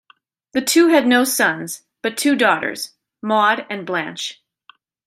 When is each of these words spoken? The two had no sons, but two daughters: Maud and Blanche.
The 0.53 0.63
two 0.63 0.87
had 0.87 1.05
no 1.05 1.23
sons, 1.23 1.83
but 2.01 2.17
two 2.17 2.35
daughters: 2.35 2.95
Maud 3.21 3.67
and 3.69 3.85
Blanche. 3.85 4.41